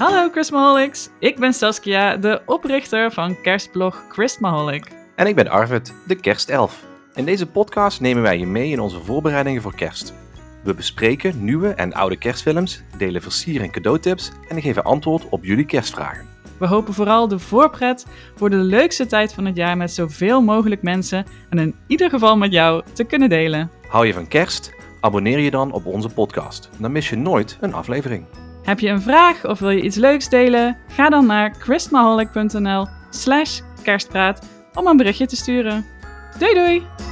[0.00, 4.86] Hallo Christmaholics, ik ben Saskia, de oprichter van kerstblog Christmaholic.
[5.16, 6.84] En ik ben Arvid, de kerstelf.
[7.14, 10.14] In deze podcast nemen wij je mee in onze voorbereidingen voor kerst.
[10.62, 15.66] We bespreken nieuwe en oude kerstfilms, delen versier- en cadeautips en geven antwoord op jullie
[15.66, 16.26] kerstvragen.
[16.58, 20.82] We hopen vooral de voorpret voor de leukste tijd van het jaar met zoveel mogelijk
[20.82, 23.70] mensen en in ieder geval met jou te kunnen delen.
[23.88, 24.72] Hou je van kerst?
[25.00, 26.70] Abonneer je dan op onze podcast.
[26.78, 28.26] Dan mis je nooit een aflevering.
[28.62, 30.76] Heb je een vraag of wil je iets leuks delen?
[30.88, 35.84] Ga dan naar christmaholic.nl slash kerstpraat om een berichtje te sturen.
[36.38, 37.09] Doei doei!